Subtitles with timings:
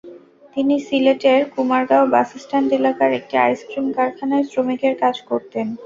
[0.55, 5.67] তিনি সিলেটের কুমারগাঁও বাসস্ট্যান্ড এলাকার একটি আইসক্রিম কারখানায় শ্রমিকের কাজ করতেন।